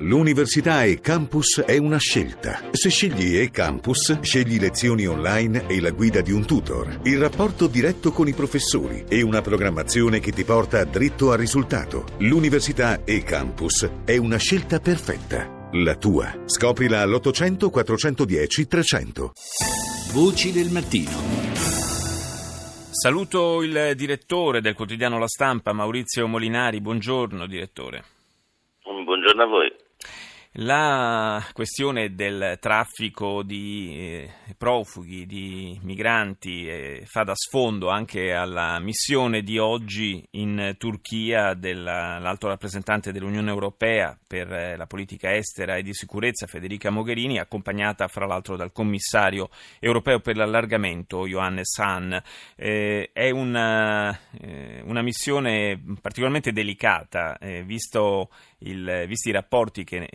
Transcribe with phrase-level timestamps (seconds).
[0.00, 2.68] L'università e campus è una scelta.
[2.70, 7.66] Se scegli e campus, scegli lezioni online e la guida di un tutor, il rapporto
[7.66, 12.04] diretto con i professori e una programmazione che ti porta dritto al risultato.
[12.18, 15.68] L'università e campus è una scelta perfetta.
[15.72, 16.42] La tua.
[16.44, 19.32] Scoprila all'800 410 300.
[20.12, 21.10] Voci del mattino.
[22.90, 26.80] Saluto il direttore del quotidiano La Stampa, Maurizio Molinari.
[26.80, 28.04] Buongiorno, direttore.
[28.84, 29.86] Buongiorno a voi.
[30.52, 38.80] La questione del traffico di eh, profughi, di migranti, eh, fa da sfondo anche alla
[38.80, 45.82] missione di oggi in Turchia dell'alto rappresentante dell'Unione Europea per eh, la politica estera e
[45.82, 52.18] di sicurezza Federica Mogherini, accompagnata fra l'altro dal commissario europeo per l'allargamento Johannes Hahn.
[52.56, 54.18] È una,
[54.84, 58.30] una, missione particolarmente delicata, visto
[58.60, 60.08] il, visti i rapporti che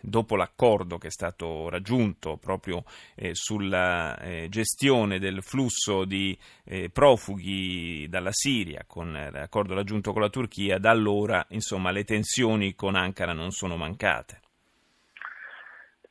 [0.00, 2.84] dopo l'accordo che è stato raggiunto proprio
[3.16, 10.22] eh, sulla eh, gestione del flusso di eh, profughi dalla Siria con l'accordo raggiunto con
[10.22, 14.40] la Turchia, da allora insomma le tensioni con Ankara non sono mancate.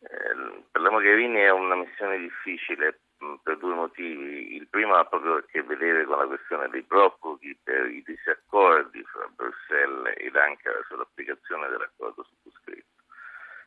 [0.02, 4.56] Eh, per la Mogherini è una missione difficile mm, per due motivi.
[4.56, 9.04] Il primo ha proprio a che vedere con la questione dei profughi per i disaccordi
[9.04, 12.83] fra Bruxelles ed Ankara sull'applicazione dell'accordo sottoscritto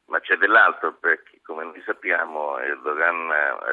[0.06, 3.28] ma c'è dell'altro perché, come noi sappiamo, Erdogan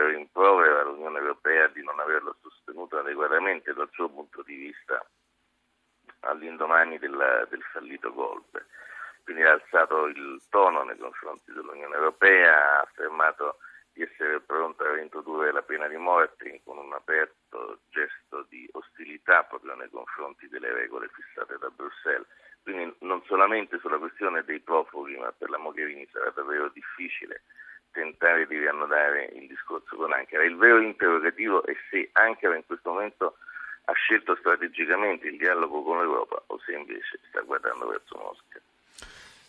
[0.10, 5.06] rimprovera l'Unione Europea di non averlo sostenuto adeguatamente dal suo punto di vista
[6.22, 8.66] all'indomani del, del fallito golpe.
[9.24, 13.58] Quindi ha alzato il tono nei confronti dell'Unione Europea, ha affermato
[13.94, 19.44] di essere pronto a reintrodurre la pena di morte con un aperto gesto di ostilità
[19.44, 22.28] proprio nei confronti delle regole fissate da Bruxelles.
[22.64, 27.44] Quindi non solamente sulla questione dei profughi, ma per la Mogherini sarà davvero difficile
[27.92, 30.44] tentare di riannodare il discorso con Ankara.
[30.44, 33.38] Il vero interrogativo è se Ankara in questo momento
[33.86, 38.62] ha scelto strategicamente il dialogo con l'Europa o se invece sta guardando verso Mosca.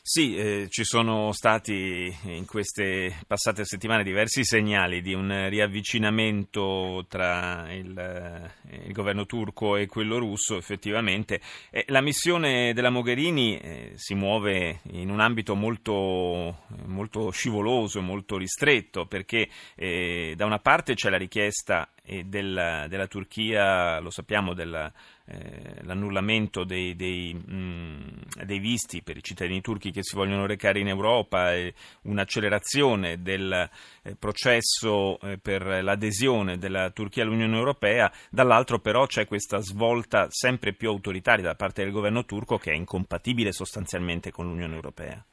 [0.07, 7.73] Sì, eh, ci sono stati in queste passate settimane diversi segnali di un riavvicinamento tra
[7.73, 11.41] il, eh, il governo turco e quello russo, effettivamente.
[11.71, 18.37] Eh, la missione della Mogherini eh, si muove in un ambito molto, molto scivoloso, molto
[18.37, 24.53] ristretto, perché eh, da una parte c'è la richiesta e della, della Turchia, lo sappiamo,
[24.53, 30.81] dell'annullamento eh, dei, dei, mh, dei, visti per i cittadini turchi che si vogliono recare
[30.81, 31.73] in Europa e
[32.03, 33.71] un'accelerazione del
[34.03, 40.75] eh, processo eh, per l'adesione della Turchia all'Unione Europea, dall'altro però c'è questa svolta sempre
[40.75, 45.25] più autoritaria da parte del governo turco che è incompatibile sostanzialmente con l'Unione Europea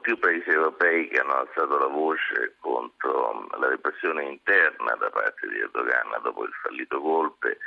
[0.00, 5.58] più paesi europei che hanno alzato la voce contro la repressione interna da parte di
[5.58, 7.58] Erdogan dopo il fallito golpe,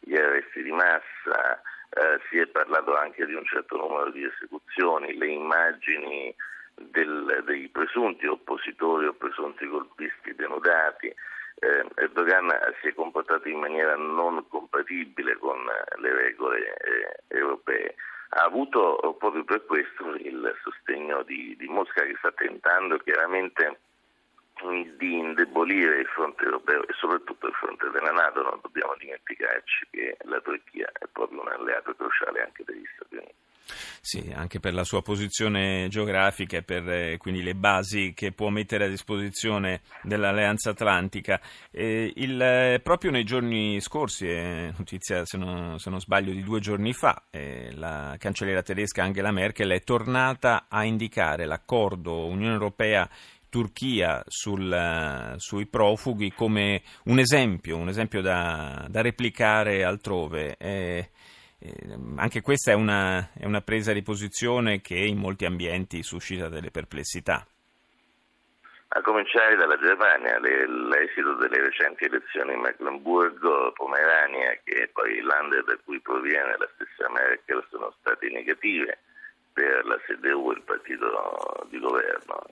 [0.00, 5.16] gli arresti di massa, eh, si è parlato anche di un certo numero di esecuzioni,
[5.16, 6.34] le immagini
[6.74, 11.08] del, dei presunti oppositori o presunti golpisti denudati.
[11.08, 15.58] Eh, Erdogan si è comportato in maniera non compatibile con
[15.98, 17.94] le regole eh, europee
[18.34, 23.80] ha avuto proprio per questo il sostegno di, di Mosca che sta tentando chiaramente
[24.96, 30.16] di indebolire il fronte europeo e soprattutto il fronte della Nato, non dobbiamo dimenticarci che
[30.22, 33.34] la Turchia è proprio un alleato cruciale anche degli Stati Uniti.
[34.00, 38.48] Sì, anche per la sua posizione geografica e per eh, quindi le basi che può
[38.48, 41.40] mettere a disposizione dell'Alleanza Atlantica.
[41.70, 46.42] Eh, il, eh, proprio nei giorni scorsi, è notizia se non, se non, sbaglio di
[46.42, 52.54] due giorni fa, eh, la cancelliera tedesca Angela Merkel è tornata a indicare l'accordo Unione
[52.54, 53.08] Europea
[53.52, 60.56] Turchia sul, uh, sui profughi come un esempio, un esempio da, da replicare altrove.
[60.56, 61.10] Eh,
[61.62, 66.48] eh, anche questa è una, è una presa di posizione che in molti ambienti suscita
[66.48, 67.46] delle perplessità.
[68.94, 75.24] A cominciare dalla Germania, l'esito delle recenti elezioni in Mecklenburgo, Pomerania, che è poi il
[75.24, 78.98] land da cui proviene la stessa Merkel, sono state negative
[79.54, 82.42] per la CDU, il partito di governo.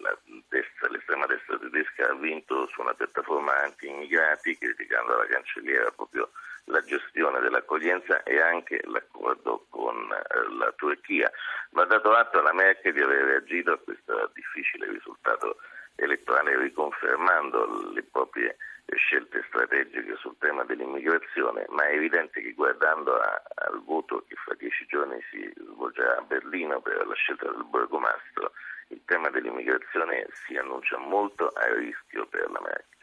[0.00, 0.16] La
[0.48, 6.30] destra, l'estrema destra tedesca ha vinto su una piattaforma anti-immigrati, criticando la cancelliera proprio
[6.72, 11.30] la gestione dell'accoglienza e anche l'accordo con eh, la Turchia.
[11.70, 15.58] Va dato atto alla Merkel di aver reagito a questo difficile risultato
[15.96, 18.56] elettorale riconfermando le proprie
[18.96, 24.54] scelte strategiche sul tema dell'immigrazione, ma è evidente che guardando a, al voto che fra
[24.54, 28.52] dieci giorni si svolgerà a Berlino per la scelta del borgomastro,
[28.88, 33.01] il tema dell'immigrazione si annuncia molto a rischio per la Merkel.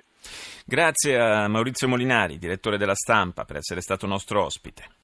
[0.65, 4.97] Grazie a Maurizio Molinari, direttore della stampa, per essere stato nostro ospite.